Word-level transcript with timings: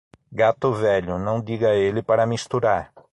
Gato 0.31 0.73
velho, 0.73 1.19
não 1.19 1.39
diga 1.39 1.67
a 1.69 1.75
ele 1.75 2.01
para 2.01 2.25
misturar. 2.25 2.91